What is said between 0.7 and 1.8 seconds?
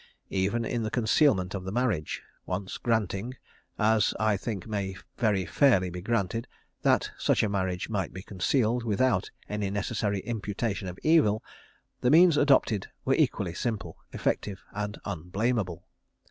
the concealment of the